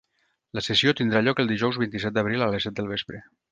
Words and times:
La 0.59 0.63
sessió 0.67 0.93
tindrà 1.01 1.21
lloc 1.27 1.43
el 1.45 1.53
dijous 1.53 1.79
vint-i-set 1.83 2.17
d’abril 2.19 2.47
a 2.47 2.51
les 2.57 2.69
set 2.69 2.81
del 2.83 2.93
vespre. 2.97 3.25